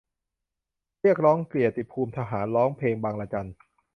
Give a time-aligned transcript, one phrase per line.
[1.01, 3.47] เรียกร้องเกียรติภูมิทหาร ร้องเพลงบางระจัน